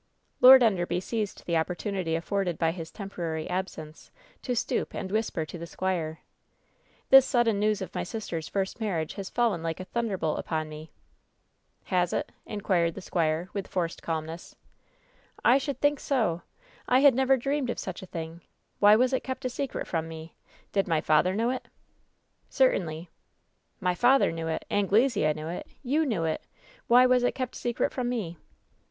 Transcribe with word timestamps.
Lord 0.39 0.63
Enderby 0.63 0.99
seized 0.99 1.45
the 1.45 1.57
opportunity 1.57 2.15
afforded 2.15 2.57
by 2.57 2.71
his 2.71 2.89
temporary 2.89 3.47
absence 3.47 4.09
to 4.41 4.55
stoop 4.55 4.95
and 4.95 5.11
whisper 5.11 5.45
to 5.45 5.59
the 5.59 5.67
squire: 5.67 6.21
"This 7.11 7.23
sudden 7.23 7.59
news 7.59 7.83
of 7.83 7.93
my 7.93 8.01
sister's 8.01 8.47
first 8.47 8.79
marriage 8.79 9.13
has 9.13 9.29
fallen 9.29 9.61
like 9.61 9.79
a 9.79 9.85
thunderbolt 9.85 10.39
upon 10.39 10.67
me!" 10.69 10.89
"Has 11.93 12.13
it?" 12.13 12.31
inquired 12.47 12.95
the 12.95 13.01
squire, 13.01 13.49
with 13.53 13.67
forced 13.67 14.01
calmness. 14.01 14.55
"I 15.45 15.59
should 15.59 15.79
think 15.79 15.99
so! 15.99 16.41
I 16.87 17.01
had 17.01 17.13
never 17.13 17.37
dreamed 17.37 17.69
of 17.69 17.77
such 17.77 18.01
a 18.01 18.07
thing! 18.07 18.41
Why 18.79 18.95
was 18.95 19.13
it 19.13 19.23
kept 19.23 19.45
a 19.45 19.49
secret 19.51 19.85
from 19.85 20.07
me? 20.07 20.33
Did 20.71 20.87
piy 20.87 21.01
father 21.03 21.35
know 21.35 21.51
it?" 21.51 21.67
"Certainly." 22.49 23.07
"My 23.79 23.93
father 23.93 24.31
knew 24.31 24.47
it! 24.47 24.65
Anglesea 24.71 25.31
knew 25.35 25.47
it! 25.49 25.67
You 25.83 26.07
knew 26.07 26.23
it! 26.23 26.41
Why 26.87 27.05
was 27.05 27.21
it 27.21 27.35
kept 27.35 27.53
secret 27.53 27.93
from 27.93 28.09
me 28.09 28.39